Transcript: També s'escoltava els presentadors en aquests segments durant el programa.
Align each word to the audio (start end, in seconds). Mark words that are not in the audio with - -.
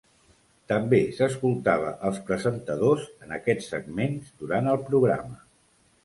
També 0.71 0.99
s'escoltava 1.17 1.91
els 2.09 2.17
presentadors 2.29 3.03
en 3.25 3.35
aquests 3.37 3.67
segments 3.75 4.33
durant 4.45 4.71
el 4.73 4.81
programa. 4.89 5.37